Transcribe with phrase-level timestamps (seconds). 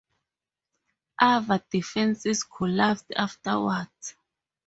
[1.21, 4.15] Ava defenses collapsed afterwards.